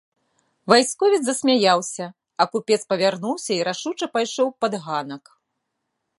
[0.71, 2.05] Вайсковец засмяяўся,
[2.41, 5.23] а купец павярнуўся і рашуча пайшоў пад ганак.